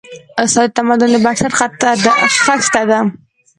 استاد 0.43 0.67
د 0.71 0.75
تمدن 0.77 1.09
د 1.13 1.17
بنسټ 1.25 1.51
خښته 2.45 2.81
ده. 2.89 2.99